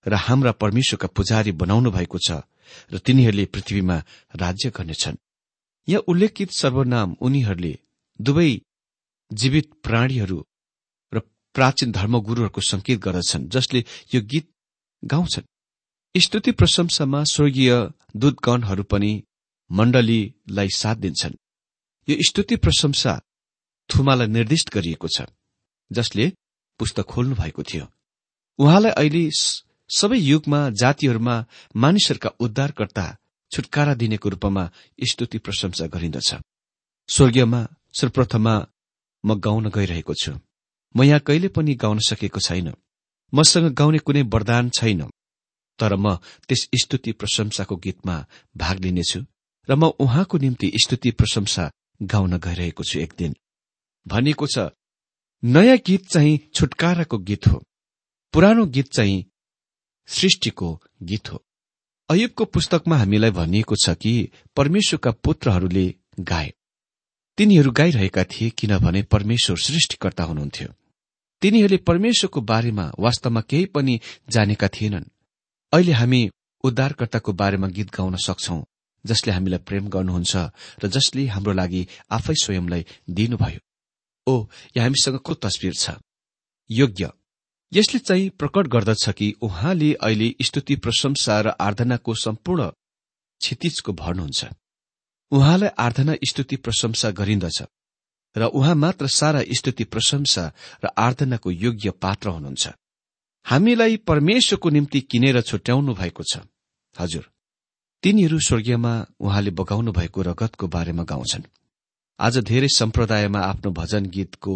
र 0.09 0.13
हाम्रा 0.15 0.51
परमेश्वरका 0.61 1.07
पुजारी 1.07 1.51
बनाउनु 1.61 1.89
भएको 1.91 2.17
छ 2.27 2.29
र 2.93 2.97
तिनीहरूले 3.05 3.45
पृथ्वीमा 3.45 3.97
राज्य 4.35 4.69
गर्नेछन्। 4.69 5.17
यहाँ 5.87 6.03
उल्लेखित 6.07 6.49
सर्वनाम 6.51 7.15
उनीहरूले 7.21 7.73
दुवै 8.19 8.51
जीवित 9.31 9.67
प्राणीहरू 9.83 10.37
र 11.13 11.19
प्राचीन 11.55 11.91
धर्मगुरूहरूको 11.91 12.61
संकेत 12.61 12.99
गर्दछन् 12.99 13.49
जसले 13.49 13.79
यो 14.13 14.21
गीत 14.21 14.47
गाउँछन्। 15.03 15.49
स्तुति 16.15 16.51
प्रशंसामा 16.51 17.23
स्वर्गीय 17.23 17.71
दूतगणहरू 18.15 18.83
पनि 18.83 19.11
मण्डलीलाई 19.69 20.69
साथ 20.73 20.95
दिन्छन्। 20.95 21.35
यो 22.07 22.15
स्तुति 22.29 22.55
प्रशंसा 22.55 23.13
थुमालाई 23.89 24.27
निर्दिष्ट 24.27 24.73
गरिएको 24.73 25.07
छ 25.07 25.29
जसले 25.91 26.25
पुस्तक 26.79 27.05
खोल्नु 27.05 27.35
भएको 27.35 27.63
थियो। 27.63 27.85
उहाँलाई 28.59 28.91
अहिले 28.91 29.23
सबै 29.89 30.19
युगमा 30.21 30.59
जातिहरूमा 30.69 31.35
मानिसहरूका 31.75 32.29
उद्धारकर्ता 32.39 33.05
छुटकारा 33.51 33.93
दिनेको 33.93 34.29
रूपमा 34.29 34.63
स्तुति 35.01 35.37
प्रशंसा 35.37 35.85
गरिन्दछ। 35.87 36.29
स्वर्गीयमा 37.09 37.61
सर्वप्रथममा 37.99 38.55
म 39.23 39.29
गाउन 39.39 39.69
गइरहेको 39.69 40.13
छु। 40.13 40.31
म 40.95 41.03
यहाँ 41.03 41.19
कहिले 41.19 41.47
पनि 41.47 41.73
गाउन 41.75 41.99
सकेको 41.99 42.39
छैन। 42.39 42.73
मसँग 43.33 43.73
गाउने 43.73 43.99
कुनै 43.99 44.21
वरदान 44.23 44.69
छैन। 44.69 45.01
तर 45.79 45.95
म 45.95 46.15
त्यस 46.47 46.61
स्तुति 46.75 47.11
प्रशंसाको 47.11 47.75
गीतमा 47.75 48.15
भाग 48.57 48.79
लिनेछु 48.79 49.19
र 49.69 49.75
म 49.75 49.83
उहाँको 49.99 50.37
निम्ति 50.37 50.71
स्तुति 50.83 51.11
प्रशंसा 51.11 51.71
गाउन 52.03 52.37
गइरहेको 52.37 52.83
छु 52.83 52.99
एक 52.99 53.13
दिन 53.17 53.35
भनिएको 54.05 54.45
छ 54.47 54.69
नयाँ 55.43 55.77
गीत 55.85 56.07
चाहिँ 56.07 56.39
छुटकाराको 56.53 57.17
गीत 57.17 57.47
हो। 57.47 57.57
पुरानो 58.33 58.65
गीत 58.65 58.91
चाहिँ 58.93 59.25
सृष्टिको 60.09 60.81
गीत 61.03 61.31
हो। 61.33 61.43
अयुबको 62.09 62.45
पुस्तकमा 62.45 62.97
हामीलाई 62.97 63.31
भनिएको 63.31 63.75
छ 63.75 63.89
कि 63.89 64.31
परमेश्वरका 64.55 65.11
पुत्रहरूले 65.11 65.95
गाए। 66.19 66.53
तिनीहरू 67.37 67.71
गाइरहेका 67.71 68.23
थिए 68.23 68.49
किनभने 68.49 69.03
परमेश्वर 69.03 69.57
सृष्टिकर्ता 69.57 70.23
हुनुहुन्थ्यो। 70.23 70.67
तिनीहरूले 71.41 71.77
परमेश्वरको 71.77 72.41
बारेमा 72.41 72.91
वास्तवमा 72.99 73.41
केही 73.41 73.65
पनि 73.65 73.99
जानेका 74.29 74.67
थिएनन्। 74.67 75.05
अहिले 75.73 75.91
हामी 75.91 76.29
उद्धारकर्ताको 76.63 77.33
बारेमा 77.33 77.67
गीत 77.67 77.89
गाउन 77.95 78.15
सक्छौ 78.15 78.65
जसले 79.05 79.33
हामीलाई 79.33 79.59
प्रेम 79.59 79.87
गर्नुहुन्छ 79.87 80.35
र 80.83 80.87
जसले 80.87 81.27
हाम्रो 81.27 81.53
लागि 81.53 81.87
आफै 82.11 82.33
स्वयंलाई 82.33 82.85
दिनुभयो। 83.09 83.59
ओ 84.27 84.47
यहाँ 84.77 84.83
हामीसँग 84.83 85.17
को 85.17 85.33
तस्विर 85.33 85.73
छ? 85.73 85.89
योग्य। 86.71 87.11
यसले 87.73 87.99
चाहिँ 87.99 88.29
प्रकट 88.29 88.67
गर्दछ 88.67 89.09
कि 89.09 89.33
उहाँले 89.41 89.93
अहिले 89.93 90.33
स्तुति 90.41 90.75
प्रशंसा 90.75 91.39
र 91.41 91.47
आराधनाको 91.59 92.13
सम्पूर्ण 92.15 92.69
क्षितिजको 93.41 93.93
भर्नुहुन्छ 93.93 94.45
उहाँलाई 95.31 95.69
आराधना 95.77 96.15
स्तुति 96.25 96.55
प्रशंसा 96.55 97.11
गरिन्दछ 97.11 97.61
र 98.35 98.45
उहाँ 98.53 98.75
मात्र 98.75 99.07
सारा 99.07 99.43
स्तुति 99.53 99.83
प्रशंसा 99.83 100.51
र 100.83 100.89
आराधनाको 100.97 101.51
योग्य 101.51 101.91
पात्र 102.01 102.29
हुनुहुन्छ। 102.29 102.67
हामीलाई 103.45 103.97
परमेश्वरको 103.97 104.69
निम्ति 104.69 105.01
किनेर 105.01 105.41
छुट्याउनु 105.41 105.93
भएको 105.93 106.23
छ। 106.23 106.37
हजुर 106.95 107.29
तिनीहरू 108.03 108.39
स्वर्गीयमा 108.39 108.93
उहाँले 109.19 109.51
बगाउनु 109.51 109.91
भएको 109.91 110.21
रगतको 110.21 110.67
बारेमा 110.67 111.03
गाउँछन्। 111.03 111.43
आज 112.19 112.37
धेरै 112.37 112.67
सम्प्रदायमा 112.67 113.39
आफ्नो 113.39 113.71
भजन 113.71 114.05
गीतको 114.05 114.53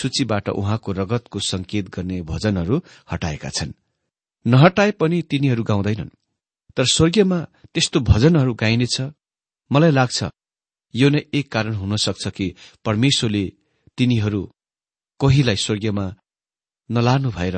सूचीबाट 0.00 0.48
उहाँको 0.48 0.92
रगतको 0.92 1.38
संकेत 1.40 1.88
गर्ने 1.88 2.20
भजनहरू 2.22 2.76
हटाएका 3.12 3.48
छन्। 3.48 3.72
नहटाए 4.46 4.90
पनि 4.90 5.22
तिनीहरू 5.22 5.62
गाउँदैनन्। 5.62 6.16
तर 6.76 6.84
स्वर्गीयमा 6.86 7.38
त्यस्तो 7.74 8.00
भजनहरू 8.00 8.54
गाइनेछ 8.54 8.96
मलाई 9.70 9.90
लाग्छ 9.90 10.18
यो 10.94 11.08
नै 11.08 11.20
एक 11.34 11.52
कारण 11.52 11.74
हुन 11.74 11.96
सक्छ 11.96 12.28
कि 12.28 12.54
परमेश्वरले 12.84 13.44
तिनीहरू 13.98 14.42
कोहीलाई 15.20 15.56
स्वर्गीयमा 15.56 16.06
नलानु 16.90 17.30
भएर 17.30 17.56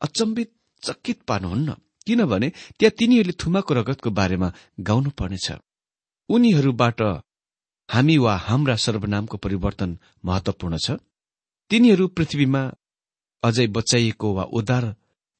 अचम्बित 0.00 0.50
चकित 0.82 1.18
पार्नुहुन्न। 1.22 1.70
किनभने 2.06 2.48
त्यहाँ 2.78 2.96
तिनीहरूले 2.98 3.34
थुमाको 3.40 3.74
रगतको 3.74 4.10
बारेमा 4.10 4.48
गाउनु 4.80 5.10
पर्नेछ 5.10 5.48
उनीहरूबाट 6.28 7.00
हामी 7.88 8.16
वा 8.18 8.36
हाम्रा 8.36 8.76
सर्वनामको 8.76 9.36
परिवर्तन 9.36 9.98
महत्वपूर्ण 10.24 10.78
छ? 10.78 10.90
तिनीहरू 11.70 12.08
पृथ्वीमा 12.08 12.62
अझै 13.42 13.66
बचाइएको 13.66 14.28
वा 14.34 14.44
उद्धार 14.44 14.84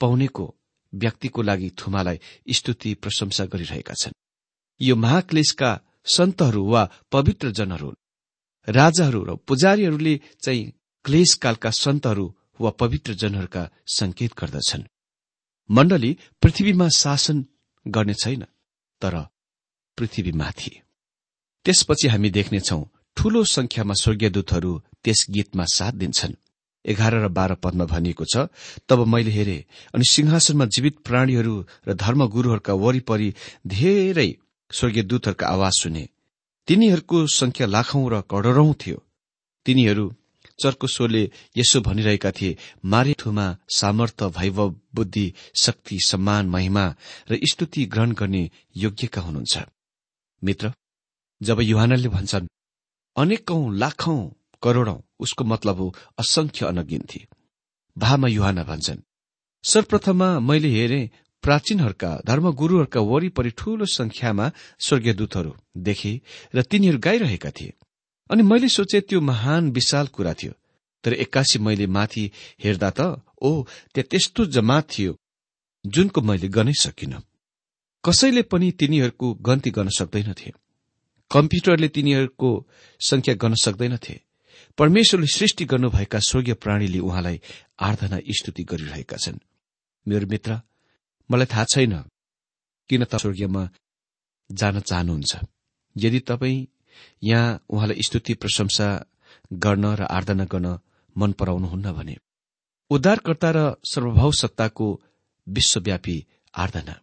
पाउनेको 0.00 0.44
व्यक्तिको 0.92 1.42
लागि 1.42 1.70
थुमालाई 1.70 2.18
स्तुति 2.52 2.94
प्रशंसा 2.94 3.44
गरिरहेका 3.44 3.94
छन्। 3.94 4.12
यो 4.80 4.96
महाक्लेशका 4.96 5.70
सन्तहरू 6.06 6.62
वा 6.70 6.82
पवित्र 7.12 7.50
जनहरू 7.50 7.88
राजाहरू 8.68 9.20
र 9.24 9.36
पुजारीहरूले 9.48 10.14
चाहिँ 10.44 10.72
क्लेशकालका 11.04 11.70
सन्तहरू 11.70 12.26
वा 12.60 12.70
पवित्र 12.70 13.14
जनहरूका 13.14 13.62
संकेत 13.86 14.32
गर्दछन्। 14.38 14.82
मण्डली 15.70 16.18
पृथ्वीमा 16.42 16.88
शासन 16.88 17.46
गर्ने 17.86 18.14
छैन 18.14 18.42
तर 19.00 19.14
पृथ्वीमाथि। 19.98 20.72
त्यसपछि 21.64 22.08
हामी 22.08 22.30
देख्नेछौ 22.30 22.80
ठूलो 23.16 23.44
संख्यामा 23.44 23.94
स्वर्गीयदूतहरू 23.94 24.72
त्यस 25.04 25.20
गीतमा 25.30 25.64
साथ 25.64 25.92
दिन्छन्। 25.92 26.34
एघार 26.84 27.14
र 27.14 27.28
बाह्र 27.28 27.54
पदमा 27.54 27.84
भनिएको 27.84 28.24
छ 28.24 28.34
तब 28.88 29.06
मैले 29.06 29.30
हेरे 29.30 29.58
अनि 29.94 30.04
सिंहासनमा 30.04 30.64
जीवित 30.66 30.96
प्राणीहरू 31.06 31.54
र 31.88 31.94
धर्मगुरूहरूका 31.94 32.74
वरिपरि 32.74 33.28
धेरै 33.66 34.30
स्वर्गीय 34.70 35.02
दूतहरूका 35.02 35.46
आवाज 35.46 35.72
सुने। 35.82 36.04
तिनीहरूको 36.68 37.26
संख्या 37.26 37.66
लाखौं 37.66 38.02
र 38.10 38.20
करोड़ौं 38.30 38.72
थियो। 38.74 38.98
तिनीहरू 39.66 40.06
चर्को 40.62 40.86
स्वरले 40.86 41.22
यसो 41.56 41.80
भनिरहेका 41.80 42.30
थिए 42.30 42.58
मारेथुमा 42.84 43.46
सामर्थ्य 43.76 44.28
भैव 44.28 44.58
बुद्धि 44.94 45.26
शक्ति 45.54 45.98
सम्मान 46.06 46.48
महिमा 46.48 46.84
र 47.30 47.38
स्तुति 47.50 47.84
ग्रहण 47.86 48.12
गर्ने 48.12 48.50
योग्यका 48.76 49.20
हुनुहुन्छ। 49.20 49.54
मित्र 50.42 50.72
जब 51.42 51.60
युहानले 51.60 52.08
भन्छन् 52.08 52.48
अनेकौं 53.16 53.62
लाखौं 53.74 54.20
करोड़ौं 54.62 54.98
उसको 55.18 55.44
मतलब 55.44 55.76
हो 55.76 55.94
असंख्य 56.18 56.66
अनगिन्ती 56.66 57.26
भामा 57.96 58.28
युहाना 58.28 58.64
भन्छन् 58.64 59.04
सर्वप्रथममा 59.64 60.28
मैले 60.40 60.68
हेरे 60.68 61.00
प्राचीनहरूका 61.44 62.10
धर्मगुरूहरूका 62.26 63.00
वरिपरि 63.00 63.50
ठूलो 63.50 63.86
संख्यामा 63.86 64.50
स्वर्गीयदूतहरू 64.78 65.52
देखे 65.78 66.12
र 66.54 66.62
तिनीहरू 66.62 66.98
गाइरहेका 66.98 67.50
थिए। 67.50 67.72
अनि 68.30 68.42
मैले 68.42 68.68
सोचे 68.68 69.00
त्यो 69.00 69.20
महान 69.20 69.70
विशाल 69.70 70.06
कुरा 70.06 70.34
थियो। 70.34 70.52
तर 71.04 71.12
एक्कासी 71.14 71.58
मैले 71.58 71.86
माथि 71.86 72.24
हेर्दा 72.64 72.90
त 72.90 73.00
ओ 73.42 73.50
त्यहाँ 73.94 74.08
त्यस्तो 74.10 74.44
जमात 74.46 74.88
थियो 74.90 75.18
जुनको 75.84 76.20
मैले 76.20 76.48
गनै 76.48 76.74
सकिन। 76.80 77.14
कसैले 78.04 78.42
पनि 78.42 78.70
तिनीहरूको 78.72 79.34
गन्ती 79.34 79.70
गर्न 79.70 79.88
सक्दैनथे। 79.98 80.52
कम्प्युटरले 81.32 81.88
तिनीहरूको 81.88 82.50
संख्या 83.00 83.34
गर्न 83.34 83.54
सक्दैनथे। 83.54 84.20
परमेश्वरले 84.78 85.26
सृष्टि 85.26 85.64
गर्नुभएका 85.64 86.18
स्वर्गीय 86.18 86.54
प्राणीले 86.54 86.98
उहाँलाई 86.98 87.40
आराधना 87.80 88.18
स्तुति 88.28 88.62
गरिरहेका 88.64 89.16
छन्। 89.16 89.38
मेरो 90.06 90.26
मित्र 90.26 90.60
मलाई 91.30 91.46
थाहा 91.46 91.64
छैन 91.64 91.94
किन 92.90 93.04
त 93.04 93.16
स्वर्गीयमा 93.16 93.68
जान 94.50 94.80
चाहनुहुन्छ। 94.80 95.32
यदि 95.96 96.20
तपाईँ 96.20 96.66
यहाँ 97.22 97.60
उहाँलाई 97.70 98.02
स्तुति 98.02 98.34
प्रशंसा 98.34 98.88
गर्न 99.52 99.84
र 99.94 100.02
आराधना 100.04 100.44
गर्न 100.44 100.78
मन 101.16 101.32
पराउनुहुन्न 101.32 101.92
भने 101.92 102.16
उद्धारकर्ता 102.90 103.50
र 103.50 103.58
सर्वभाव 103.84 104.32
सत्ताको 104.32 104.86
विश्वव्यापी 105.46 106.16
आराधना 106.54 106.94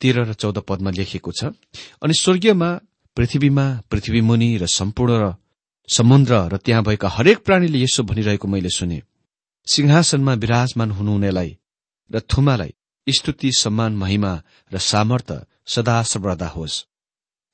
तेह्र 0.00 0.24
र 0.24 0.32
चौध 0.34 0.58
पदमा 0.68 0.90
लेखिएको 0.90 1.32
छ। 1.32 1.44
अनि 2.02 2.14
स्वर्गीयमा 2.14 2.68
पृथ्वीमा 3.16 3.66
पृथ्वीमुनि 3.90 4.56
र 4.56 4.66
सम्पूर्ण 4.66 5.12
र 5.22 5.34
समुद्र 5.88 6.34
र 6.52 6.56
त्यहाँ 6.56 6.82
भएका 6.82 7.08
हरेक 7.08 7.38
प्राणीले 7.38 7.78
यसो 7.78 8.02
भनिरहेको 8.02 8.48
मैले 8.48 8.70
सुने। 8.70 9.02
सिंहासनमा 9.66 10.32
विराजमान 10.34 10.90
हुनुहुनेलाई 10.90 11.56
र 12.10 12.20
थुमालाई 12.20 12.74
स्तुति 13.06 13.50
सम्मान 13.52 13.96
महिमा 13.96 14.32
र 14.72 14.78
सामर्थ्य 14.78 15.44
सदा 15.66 16.02
सर्वदा 16.02 16.48
होस्। 16.48 16.84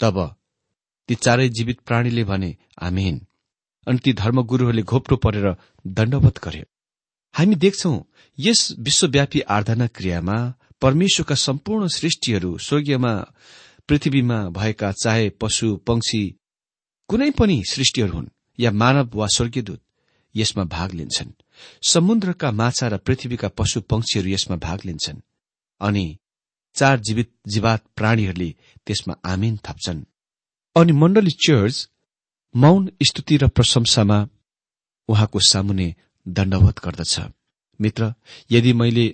तब 0.00 0.16
ती 1.08 1.14
चारै 1.14 1.48
जीवित 1.48 1.78
प्राणीले 1.80 2.24
भने 2.24 2.56
आमेन। 2.80 3.20
अनि 3.86 3.98
ती 3.98 4.12
धर्मगुरूहरूले 4.12 4.82
घोप्टो 4.82 5.16
परेर 5.16 5.46
दण्डवत 5.86 6.38
गरे 6.44 6.64
हामी 7.34 7.54
देख्छौ 7.54 7.92
यस 8.38 8.60
विश्वव्यापी 8.78 9.40
आराधना 9.48 9.86
क्रियामा 9.86 10.36
परमेश्वरका 10.82 11.34
सम्पूर्ण 11.34 11.88
सृष्टिहरू 11.88 12.58
स्वर्गीयमा 12.58 13.12
पृथ्वीमा 13.88 14.38
भएका 14.48 14.92
चाहे 14.92 15.28
पशु 15.40 15.76
पंक्षी 15.76 16.22
कुनै 17.08 17.30
पनि 17.30 17.62
सृष्टिहरू 17.70 18.12
हुन् 18.12 18.32
या 18.58 18.70
मानव 18.72 19.10
वा 19.14 19.26
स्वर्गीयदूत 19.26 19.80
यसमा 20.34 20.64
भाग 20.64 20.92
लिन्छन्। 20.94 21.30
समुद्रका 21.88 22.50
माछा 22.50 22.88
र 22.88 22.96
पृथ्वीका 22.96 23.48
पशु 23.48 23.80
पंक्षीहरू 23.80 24.28
यसमा 24.28 24.56
भाग 24.56 24.80
लिन्छन् 24.84 25.20
अनि 25.80 26.06
चार 26.76 27.00
जीवित 27.00 27.30
जीवात 27.48 27.84
प्राणीहरूले 27.96 28.50
त्यसमा 28.86 29.14
आमिन 29.24 29.56
थप्छन्। 29.66 30.00
अनि 30.76 30.92
मण्डली 30.92 31.30
चर्च 31.46 31.88
मौन 32.54 32.90
स्तुति 33.02 33.36
र 33.36 33.48
प्रशंसामा 33.48 34.18
उहाँको 35.08 35.38
सामुने 35.40 35.94
दण्डवत 36.26 36.78
गर्दछ। 36.84 37.20
मित्र 37.80 38.14
यदि 38.50 38.72
मैले 38.72 39.06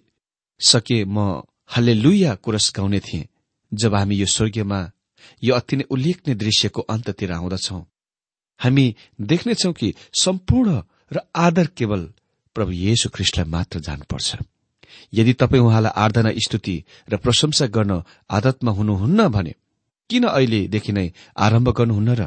सके 0.61 1.05
म 1.05 1.43
हल्ले 1.77 1.95
लुइया 1.95 2.35
कुरस 2.35 2.73
गाउने 2.77 3.01
थिएँ 3.01 3.27
जब 3.73 3.95
हामी 3.95 4.17
यो 4.17 4.27
स्वर्गीयमा 4.27 4.81
यो 5.45 5.55
अति 5.55 5.77
नै 5.77 5.85
उल्लेखनीय 5.91 6.35
दृश्यको 6.35 6.81
अन्ततिर 6.83 7.33
आउँदछौ 7.33 7.79
हामी 8.61 8.95
देख्नेछौ 9.21 9.73
कि 9.73 9.95
सम्पूर्ण 10.23 10.83
र 11.13 11.21
आदर 11.37 11.67
केवल 11.77 12.03
प्रभु 12.55 12.73
येशु 12.73 13.09
ख्रिस्टलाई 13.09 13.51
मात्र 13.51 13.81
जानुपर्छ। 13.81 14.37
यदि 15.15 15.33
तपाईँ 15.33 15.63
उहाँलाई 15.63 15.93
आराधना 15.97 16.31
स्तुति 16.45 16.77
र 17.11 17.17
प्रशंसा 17.17 17.67
गर्न 17.67 18.03
आदतमा 18.31 18.73
हुनुहुन्न 18.73 19.29
भने 19.29 19.55
किन 20.11 20.25
अहिलेदेखि 20.25 20.93
नै 20.93 21.13
आरम्भ 21.37 21.69
गर्नुहुन्न 21.69 22.15
र 22.15 22.27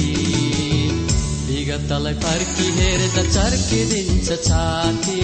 विगतलाई 1.71 2.13
फर्की 2.13 2.65
हेर्दा 2.77 3.21
चर्किदिन्छ 3.31 4.27
छाती। 4.47 5.19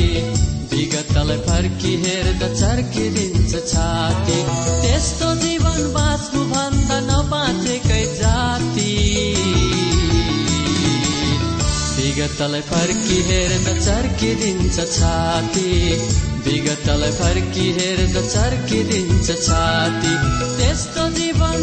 विगतलाई 0.72 1.38
फर्की 1.38 1.92
हेर्दा 2.04 2.48
चर्किदिन्छ 2.54 3.52
छाती। 3.72 4.38
त्यस्तो 4.82 5.34
जीवन 5.36 5.82
बाँच्नु 5.94 6.44
भन्दा 6.52 7.00
नबाँचेकै 7.10 8.06
जाति। 8.20 8.96
विगतलाई 11.98 12.62
फर्की 12.72 13.20
हेर्दा 13.30 13.74
चर्किदिन्छ 13.80 14.76
छाती। 14.96 15.68
विगतलाई 16.48 17.12
फर्की 17.12 17.68
हेर्दा 17.80 18.22
चर्किदिन्छ 18.30 19.28
छाती। 19.48 20.16
त्यस्तो 20.58 21.10
जीवन 21.20 21.60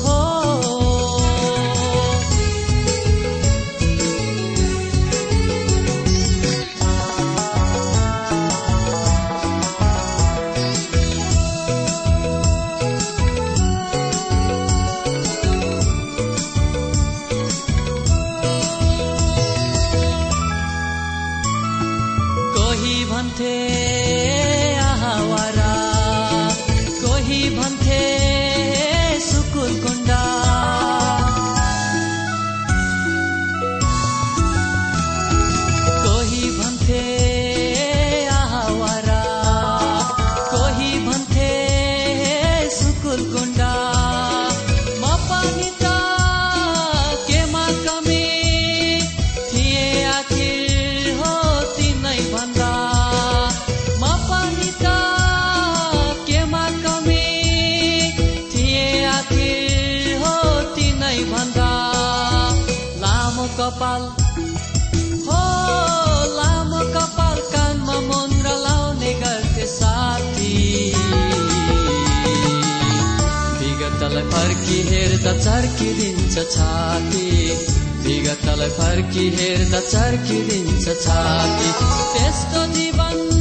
हो। 0.00 0.17
फर्की 74.68 74.80
हेर्दा 74.88 75.32
चर्किदिन्छ 75.44 76.34
छाती। 76.52 77.28
विगतलाई 78.04 78.68
फर्की 78.70 79.24
हेर्दा 79.36 79.80
चर्किदिन्छ 79.80 80.84
छाती। 81.04 81.70
त्यस्तो 82.12 82.66
जीवन 82.76 83.37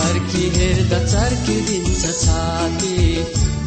फर्की 0.00 0.48
हेर्दा 0.50 0.98
चर्किदिन्छ 1.04 2.02
छाती। 2.20 2.94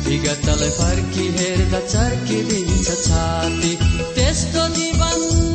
विगतलाई 0.07 0.69
फर्की 0.69 1.27
हेर्दा 1.37 1.79
चर्किदिन्छ 1.87 2.87
छाती। 3.07 3.75
त्यस्तो 4.15 4.67
जीवन 4.77 5.52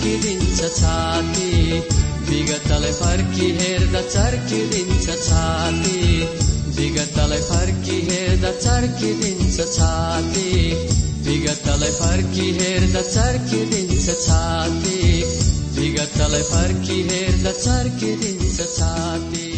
चर्किदिन्छ 0.00 0.60
छाती। 0.60 1.50
विगतलाई 2.28 2.92
फर्की 2.92 3.48
हेर्दा 3.50 4.00
चर्किदिन्छ 4.00 5.06
छाती। 5.06 5.98
विगतलाई 6.76 7.40
फर्की 7.40 8.00
हेर्दा 8.08 8.52
चर्किदिन्छ 8.60 9.56
छाती। 9.76 10.48
विगतलाई 11.28 11.90
फर्की 11.90 12.48
हेर्दा 12.52 13.02
चर्किदिन्छ 13.10 14.06
छाती। 14.24 15.22
विगतलाई 15.80 16.42
फर्की 16.42 17.02
हेर्दा 17.02 17.52
चर्किदिन्छ 17.52 18.56
छाती। 18.56 19.49